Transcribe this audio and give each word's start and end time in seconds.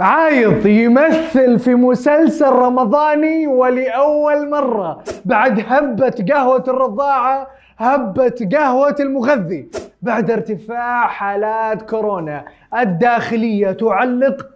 عايض 0.00 0.66
يمثل 0.66 1.58
في 1.58 1.74
مسلسل 1.74 2.48
رمضاني 2.48 3.46
ولأول 3.46 4.50
مرة. 4.50 5.04
بعد 5.24 5.64
هبة 5.66 6.24
قهوة 6.32 6.64
الرضاعة 6.68 7.48
هبة 7.78 8.48
قهوة 8.52 8.96
المغذي. 9.00 9.68
بعد 10.02 10.30
ارتفاع 10.30 11.06
حالات 11.06 11.82
كورونا 11.90 12.44
الداخلية 12.78 13.72
تعلق 13.72 14.46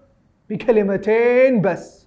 بكلمتين 0.50 1.60
بس. 1.60 2.01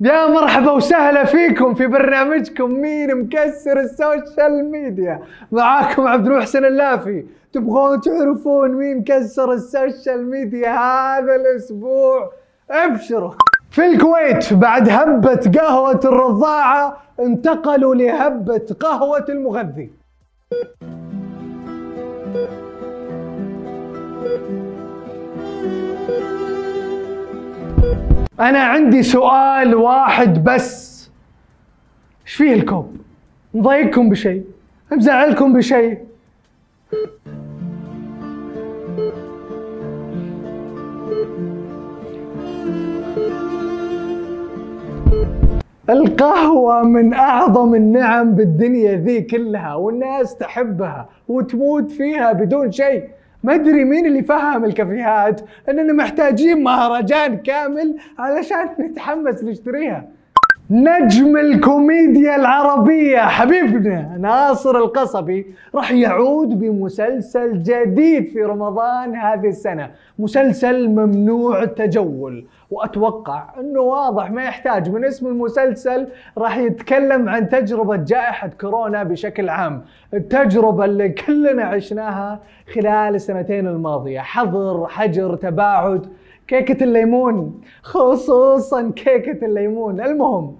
يا 0.00 0.26
مرحبا 0.26 0.70
وسهلا 0.70 1.24
فيكم 1.24 1.74
في 1.74 1.86
برنامجكم 1.86 2.70
مين 2.70 3.14
مكسر 3.14 3.80
السوشيال 3.80 4.70
ميديا. 4.70 5.20
معاكم 5.52 6.06
عبد 6.06 6.26
المحسن 6.26 6.64
اللافي. 6.64 7.26
تبغون 7.52 8.00
تعرفون 8.00 8.70
مين 8.70 9.04
كسر 9.04 9.52
ال 9.52 9.63
social 9.63 10.30
media 10.30 10.70
هذا 10.70 11.36
الأسبوع؟ 11.36 12.32
أبشروا. 12.70 13.32
في 13.70 13.86
الكويت 13.86 14.52
بعد 14.52 14.88
هبة 14.88 15.50
قهوة 15.60 16.00
الرضاعة 16.04 16.96
انتقلوا 17.20 17.94
لهبة 17.94 18.76
قهوة 18.80 19.24
المغذي. 19.28 19.90
أنا 28.40 28.58
عندي 28.58 29.02
سؤال 29.02 29.74
واحد 29.74 30.44
بس 30.44 30.96
إيش 32.26 32.34
فيه 32.34 32.52
الكوب؟ 32.54 32.96
مضايقكم 33.54 34.08
بشيء؟ 34.08 34.44
مزعلكم 34.92 35.52
بشيء؟ 35.52 35.98
القهوة 45.90 46.82
من 46.82 47.14
أعظم 47.14 47.74
النعم 47.74 48.32
بالدنيا 48.34 48.96
ذي 48.96 49.20
كلها 49.20 49.74
والناس 49.74 50.36
تحبها 50.36 51.08
وتموت 51.28 51.90
فيها 51.90 52.32
بدون 52.32 52.72
شيء 52.72 53.04
ما 53.46 53.54
أدري 53.54 53.84
مين 53.84 54.06
اللي 54.06 54.22
فهم 54.22 54.64
الكافيهات 54.64 55.40
إننا 55.68 55.92
محتاجين 55.92 56.62
مهرجان 56.62 57.36
كامل 57.36 57.96
علشان 58.18 58.68
نتحمس 58.80 59.44
نشتريها. 59.44 60.08
نجم 60.70 61.36
الكوميديا 61.36 62.36
العربية 62.36 63.18
حبيبنا 63.18 64.16
ناصر 64.20 64.76
القصبي 64.76 65.46
راح 65.74 65.92
يعود 65.92 66.58
بمسلسل 66.58 67.62
جديد 67.62 68.28
في 68.28 68.42
رمضان 68.42 69.14
هذه 69.16 69.48
السنة 69.48 69.90
مسلسل 70.18 70.88
ممنوع 70.88 71.62
التجول 71.62 72.44
وأتوقع 72.70 73.44
أنه 73.60 73.80
واضح 73.80 74.30
ما 74.30 74.44
يحتاج. 74.44 74.90
من 74.90 75.04
اسم 75.04 75.26
المسلسل 75.26 76.08
راح 76.38 76.56
يتكلم 76.56 77.28
عن 77.28 77.48
تجربة 77.48 77.96
جائحة 77.96 78.50
كورونا 78.60 79.02
بشكل 79.02 79.48
عام. 79.48 79.82
التجربة 80.14 80.84
اللي 80.84 81.08
كلنا 81.08 81.64
عشناها 81.64 82.40
خلال 82.74 83.14
السنتين 83.14 83.66
الماضية. 83.66 84.20
حظر 84.20 84.86
حجر 84.86 85.36
تباعد 85.36 86.06
كيكة 86.48 86.84
الليمون. 86.84 87.60
خصوصا 87.82 88.92
كيكة 88.96 89.46
الليمون. 89.46 90.00
المهم 90.00 90.56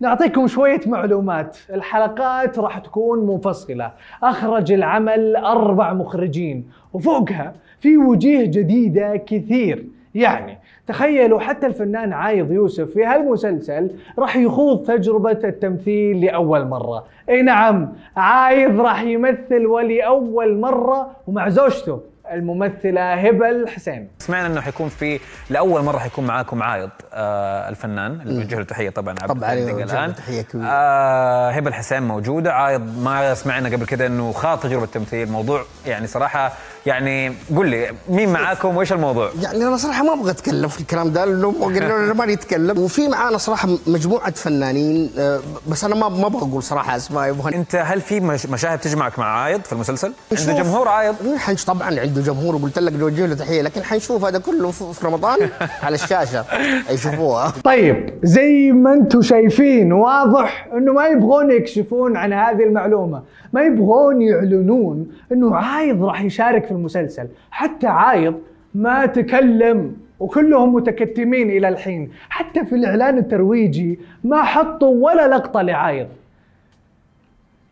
نعطيكم 0.00 0.46
شوية 0.46 0.80
معلومات. 0.86 1.58
الحلقات 1.74 2.58
راح 2.58 2.78
تكون 2.78 3.26
منفصلة. 3.26 3.92
أخرج 4.22 4.72
العمل 4.72 5.36
أربع 5.36 5.92
مخرجين 5.92 6.68
وفوقها 6.92 7.52
في 7.80 7.96
وجيه 7.96 8.44
جديدة 8.44 9.16
كثير. 9.16 9.84
يعني 10.14 10.58
تخيلوا 10.86 11.40
حتى 11.40 11.66
الفنان 11.66 12.12
عايض 12.12 12.52
يوسف 12.52 12.90
في 12.90 13.04
هالمسلسل 13.04 13.90
راح 14.18 14.36
يخوض 14.36 14.86
تجربة 14.86 15.30
التمثيل 15.30 16.24
لأول 16.24 16.64
مرة. 16.66 17.04
أي 17.28 17.42
نعم 17.42 17.92
عايض 18.16 18.80
راح 18.80 19.02
يمثل 19.02 19.66
ولأول 19.66 20.58
مرة 20.60 21.10
ومع 21.26 21.48
زوجته 21.48 22.00
الممثلة 22.32 23.14
هبة 23.14 23.48
الحسين 23.50 24.08
سمعنا 24.18 24.46
إنه 24.46 24.60
حيكون 24.60 24.88
في 24.88 25.20
لأول 25.50 25.82
مرة 25.82 25.98
حيكون 25.98 26.26
معاكم 26.26 26.62
عايض 26.62 26.90
آه 27.12 27.68
الفنان. 27.68 28.20
اللي 28.20 28.42
بوجه 28.42 28.58
له 28.58 28.64
تحيه 28.64 28.90
طبعا 28.90 29.14
عبد 29.22 29.38
طبعاً، 29.40 29.52
الان 29.52 30.14
تحية 30.14 30.42
كبيرة. 30.42 30.66
آه 30.68 31.50
هبه 31.50 31.68
الحسين 31.68 32.02
موجودة. 32.02 32.52
عايض 32.52 32.98
ما 33.02 33.34
سمعنا 33.34 33.68
قبل 33.68 33.86
كده 33.86 34.06
إنه 34.06 34.32
خاض 34.32 34.58
تجربة 34.60 34.86
تمثيل 34.86 35.32
موضوع 35.32 35.62
يعني 35.86 36.06
صراحة 36.06 36.52
يعني 36.86 37.32
قل 37.56 37.68
لي 37.68 37.86
مين 38.08 38.28
معاكم؟ 38.32 38.76
وإيش 38.76 38.92
الموضوع؟ 38.92 39.30
يعني 39.42 39.66
أنا 39.66 39.76
صراحة 39.76 40.04
ما 40.04 40.12
أبغى 40.12 40.30
أتكلم 40.30 40.68
في 40.68 40.80
الكلام 40.80 41.12
ده 41.12 41.24
لأنه 41.24 41.54
قلنا 41.60 41.78
لنا 42.04 42.12
ما 42.12 42.26
نتكلم. 42.26 42.78
وفي 42.78 43.08
معانا 43.08 43.38
صراحة 43.38 43.68
مجموعة 43.86 44.30
فنانين 44.30 45.10
آه، 45.18 45.40
بس 45.68 45.84
أنا 45.84 45.94
ما 45.94 46.08
ما 46.08 46.26
أبغى 46.26 46.42
أقول 46.50 46.62
صراحة 46.62 46.96
أسماء 46.96 47.28
يبغى 47.28 47.54
أنت 47.54 47.74
هل 47.84 48.00
في 48.00 48.20
مش- 48.20 48.46
مشاهد 48.46 48.78
تجمعك 48.78 49.18
مع 49.18 49.26
عايض 49.42 49.60
في 49.60 49.72
المسلسل؟ 49.72 50.12
عنده 50.38 50.62
جمهور 50.62 50.88
عايض 50.88 51.14
حنش 51.36 51.64
طبعا 51.64 52.00
عنده 52.00 52.22
جمهور 52.22 52.54
وقلت 52.56 52.78
لك 52.78 52.92
نوجه 52.92 53.26
له 53.26 53.34
تحية 53.34 53.62
لكن 53.62 53.82
حنشوف 53.82 54.24
هذا 54.24 54.38
كله 54.38 54.70
في 54.70 54.92
في 54.92 55.06
رمضان 55.06 55.38
على 55.84 55.94
الشاشة 55.94 56.44
يشوفوها 56.90 57.52
طيب 57.64 58.14
زي 58.22 58.72
ما 58.72 58.92
أنتم 58.92 59.22
شايفين 59.22 59.92
واضح 59.92 60.68
إنه 60.72 60.92
ما 60.92 61.06
يبغون 61.06 61.50
يكشفون 61.50 62.16
عن 62.16 62.32
هذه 62.32 62.62
المعلومة. 62.62 63.22
ما 63.52 63.62
يبغون 63.62 64.22
يعلنون 64.22 65.06
إنه 65.32 65.56
عايض 65.56 66.04
راح 66.04 66.22
يشارك 66.22 66.66
في 66.66 66.73
المسلسل. 66.74 67.28
حتى 67.50 67.86
عايض 67.86 68.40
ما 68.74 69.06
تكلم 69.06 69.96
وكلهم 70.20 70.74
متكتمين 70.74 71.50
إلى 71.50 71.68
الحين. 71.68 72.12
حتى 72.28 72.64
في 72.64 72.74
الإعلان 72.74 73.18
الترويجي 73.18 73.98
ما 74.24 74.42
حطوا 74.42 75.04
ولا 75.04 75.28
لقطة 75.28 75.62
لعايض. 75.62 76.08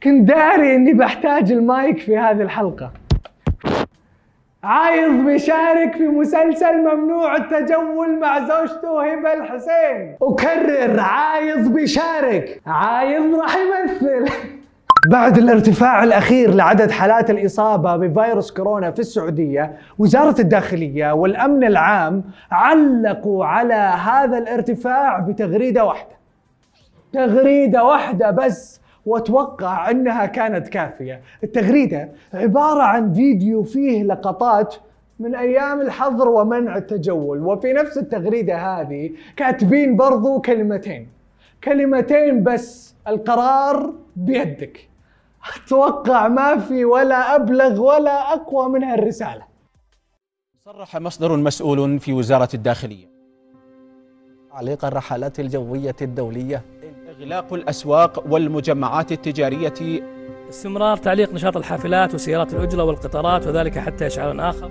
كنت 0.02 0.28
داري 0.28 0.74
إني 0.74 0.92
بحتاج 0.92 1.52
المايك 1.52 1.98
في 1.98 2.18
هذه 2.18 2.42
الحلقة. 2.42 2.92
عايض 4.64 5.12
بيشارك 5.12 5.96
في 5.96 6.08
مسلسل 6.08 6.76
ممنوع 6.76 7.36
التجول 7.36 8.20
مع 8.20 8.38
زوجته 8.38 9.12
هبة 9.12 9.32
الحسين. 9.32 10.16
وكرر 10.20 11.00
عايض 11.00 11.72
بيشارك. 11.72 12.60
عايض 12.66 13.34
راح 13.34 13.56
يمثل. 13.56 14.32
بعد 15.06 15.38
الارتفاع 15.38 16.04
الأخير 16.04 16.54
لعدد 16.54 16.90
حالات 16.90 17.30
الإصابة 17.30 17.96
بفيروس 17.96 18.50
كورونا 18.50 18.90
في 18.90 18.98
السعودية، 18.98 19.78
وزارة 19.98 20.40
الداخلية 20.40 21.12
والأمن 21.12 21.64
العام 21.64 22.24
علقوا 22.50 23.44
على 23.44 23.74
هذا 23.74 24.38
الارتفاع 24.38 25.18
بتغريدة 25.18 25.84
واحدة. 25.84 26.16
تغريدة 27.12 27.84
واحدة 27.84 28.30
بس 28.30 28.80
وأتوقع 29.06 29.90
أنها 29.90 30.26
كانت 30.26 30.68
كافية. 30.68 31.20
التغريدة 31.44 32.08
عبارة 32.34 32.82
عن 32.82 33.12
فيديو 33.12 33.62
فيه 33.62 34.02
لقطات 34.02 34.74
من 35.20 35.34
أيام 35.34 35.80
الحظر 35.80 36.28
ومنع 36.28 36.76
التجول. 36.76 37.46
وفي 37.46 37.72
نفس 37.72 37.98
التغريدة 37.98 38.56
هذه 38.56 39.10
كاتبين 39.36 39.96
برضو 39.96 40.40
كلمتين. 40.40 41.08
كلمتين 41.64 42.42
بس 42.42 42.94
القرار 43.08 43.92
بيدك. 44.16 44.91
أتوقع 45.56 46.28
ما 46.28 46.58
في 46.58 46.84
ولا 46.84 47.36
أبلغ 47.36 47.80
ولا 47.80 48.32
أقوى 48.34 48.68
من 48.68 48.84
هالرسالة. 48.84 49.42
صرح 50.64 50.96
مصدر 50.96 51.36
مسؤول 51.36 52.00
في 52.00 52.12
وزارة 52.12 52.48
الداخلية. 52.54 53.12
تعليق 54.52 54.84
الرحلات 54.84 55.40
الجوية 55.40 55.96
الدولية. 56.02 56.62
إغلاق 57.08 57.52
الأسواق 57.52 58.24
والمجمعات 58.30 59.12
التجارية. 59.12 60.02
استمرار 60.48 60.96
تعليق 60.96 61.34
نشاط 61.34 61.56
الحافلات 61.56 62.14
وسيارات 62.14 62.54
الأجرة 62.54 62.84
والقطارات 62.84 63.46
وذلك 63.46 63.78
حتى 63.78 64.06
إشعار 64.06 64.50
آخر. 64.50 64.70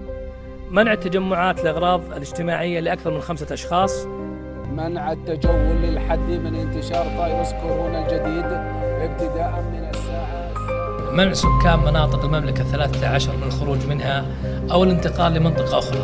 منع 0.72 0.94
التجمعات 0.94 1.64
لأغراض 1.64 2.02
الاجتماعية 2.06 2.80
لأكثر 2.80 3.12
من 3.12 3.22
خمسة 3.22 3.54
أشخاص. 3.54 4.06
منع 4.72 5.12
التجول 5.12 5.76
للحد 5.82 6.20
من 6.20 6.56
انتشار 6.56 7.04
فيروس 7.04 7.54
كورونا 7.54 8.06
الجديد 8.06 8.46
ابتداء 9.02 9.64
من 9.72 9.90
السابعة 9.90 10.11
منع 11.14 11.34
سكان 11.34 11.80
مناطق 11.80 12.24
المملكة 12.26 12.62
الثلاثة 12.62 13.08
عشر 13.08 13.38
من 13.38 13.44
الخروج 13.44 13.88
منها 13.88 14.26
أو 14.72 14.84
الانتقال 14.84 15.34
لمنطقة 15.34 15.80
أخرى. 15.80 16.00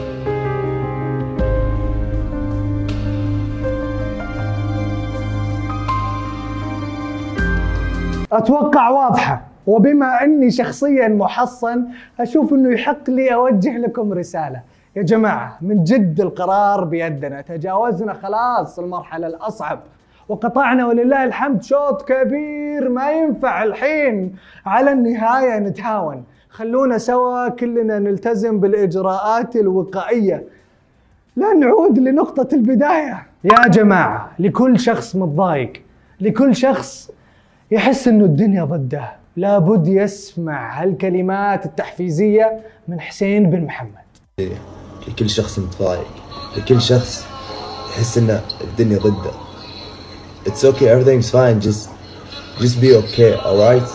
أتوقع 8.31 8.89
واضحة 8.89 9.41
وبما 9.67 10.23
أني 10.23 10.51
شخصيا 10.51 11.07
محصن 11.07 11.85
أشوف 12.19 12.53
إنه 12.53 12.73
يحق 12.73 13.09
لي 13.09 13.33
أوجه 13.33 13.77
لكم 13.77 14.13
رسالة. 14.13 14.61
يا 14.95 15.01
جماعة 15.01 15.57
من 15.61 15.83
جد 15.83 16.21
القرار 16.21 16.83
بيدنا. 16.83 17.41
تجاوزنا 17.41 18.13
خلاص 18.13 18.79
المرحلة 18.79 19.27
الأصعب. 19.27 19.79
وقطعنا 20.29 20.87
ولله 20.87 21.23
الحمد 21.23 21.63
شوط 21.63 22.01
كبير 22.01 22.89
ما 22.89 23.11
ينفع 23.11 23.63
الحين. 23.63 24.35
على 24.65 24.91
النهاية 24.91 25.59
نتهاون. 25.59 26.23
خلونا 26.49 26.97
سوا 26.97 27.49
كلنا 27.49 27.99
نلتزم 27.99 28.59
بالإجراءات 28.59 29.55
الوقائية. 29.55 30.43
لا 31.35 31.53
نعود 31.53 31.99
لنقطة 31.99 32.55
البداية. 32.55 33.27
يا 33.43 33.67
جماعة 33.67 34.31
لكل 34.39 34.79
شخص 34.79 35.15
متضايق. 35.15 35.73
لكل 36.21 36.55
شخص 36.55 37.11
يحس 37.71 38.07
إنه 38.07 38.25
الدنيا 38.25 38.63
ضده. 38.63 39.11
لابد 39.37 39.87
يسمع 39.87 40.81
هالكلمات 40.83 41.65
التحفيزية 41.65 42.59
من 42.87 42.99
حسين 42.99 43.49
بن 43.49 43.61
محمد. 43.61 44.07
لكل 45.07 45.29
شخص 45.29 45.59
متضايق. 45.59 46.07
لكل 46.57 46.81
شخص 46.81 47.27
يحس 47.89 48.17
ان 48.17 48.39
الدنيا 48.61 48.97
ضده. 48.97 49.46
It's 50.46 50.64
okay 50.64 50.88
everything's 50.88 51.30
fine 51.30 51.60
just 51.60 51.90
just 52.58 52.80
be 52.80 52.94
okay 52.96 53.34
alright 53.36 53.88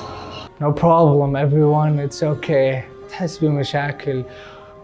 No 0.60 0.72
problem 0.72 1.36
everyone 1.36 2.00
it's 2.00 2.24
okay 2.24 2.84
تحس 3.10 3.38
بمشاكل 3.38 4.24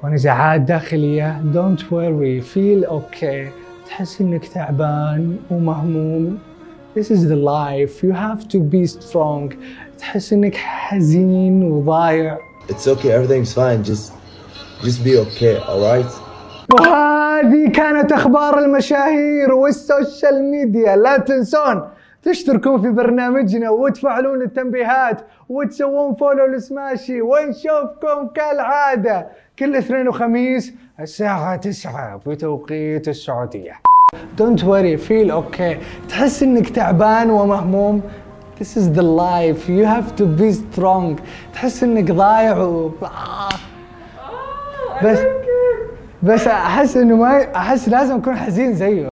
ونزاعات 0.04 0.62
داخلية 0.62 1.42
Don't 1.54 1.82
worry 1.92 2.42
feel 2.42 2.90
okay 2.90 3.52
تحس 3.88 4.22
انك 4.22 4.48
تعبان 4.48 5.38
ومهموم 5.52 6.40
This 6.96 7.10
is 7.10 7.28
the 7.28 7.36
life 7.36 8.04
you 8.04 8.12
have 8.12 8.48
to 8.50 8.60
be 8.60 8.86
strong 8.88 9.54
تحس 9.98 10.34
انك 10.34 10.56
حزين 10.56 11.64
وضايع 11.64 12.38
It's 12.70 12.88
okay 12.88 13.12
everything's 13.12 13.54
fine 13.54 13.84
just 13.84 14.14
just 14.84 15.04
be 15.04 15.18
okay 15.18 15.58
alright 15.60 16.27
وهذه 16.73 17.69
كانت 17.73 18.13
أخبار 18.13 18.59
المشاهير 18.59 19.53
وال 19.53 19.76
social 19.76 20.45
media. 20.51 20.97
لا 20.97 21.17
تنسون 21.17 21.89
تشتركون 22.23 22.83
في 22.83 22.91
برنامجنا 22.91 23.71
وتفعلون 23.71 24.43
التنبيهات 24.43 25.21
وتسوون 25.49 26.15
follow 26.15 26.47
ل 26.47 26.58
Smashi 26.58 27.23
ونشوفكم 27.23 28.29
كالعادة. 28.35 29.27
كل 29.59 29.77
اثنين 29.77 30.09
وخميس 30.09 30.73
الساعة 31.01 31.57
9 31.57 32.21
بتوقيت 32.27 33.09
السعودية. 33.09 33.73
Don't 34.37 34.63
worry 34.63 34.97
feel 34.97 35.31
okay. 35.31 35.77
تحس 36.09 36.43
إنك 36.43 36.69
تعبان 36.71 37.31
ومهموم. 37.31 38.03
This 38.61 38.77
is 38.77 38.89
the 38.99 39.03
life. 39.03 39.69
You 39.69 39.85
have 39.85 40.17
to 40.17 40.25
be 40.25 40.53
strong. 40.53 41.21
تحس 41.55 41.83
إنك 41.83 42.11
ضايع 42.13 42.59
و... 42.59 42.91
بس 45.05 45.19
بس 46.23 46.47
أحس 46.47 46.97
إنه 46.97 47.17
ما 47.17 47.57
أحس 47.57 47.89
لازم 47.89 48.15
أكون 48.17 48.37
حزين 48.37 48.75
زيه. 48.75 49.07